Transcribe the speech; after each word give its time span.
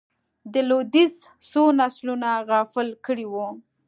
د 0.53 0.55
لوېدیځ 0.69 1.13
څو 1.49 1.63
نسلونه 1.79 2.29
غافل 2.49 2.87
کړي 3.05 3.25
وو. 3.31 3.47